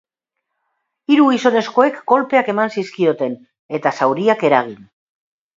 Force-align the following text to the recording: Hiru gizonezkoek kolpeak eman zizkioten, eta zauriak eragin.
Hiru 1.15 1.27
gizonezkoek 1.33 2.01
kolpeak 2.13 2.49
eman 2.55 2.73
zizkioten, 2.79 3.39
eta 3.81 3.93
zauriak 4.03 4.51
eragin. 4.53 4.85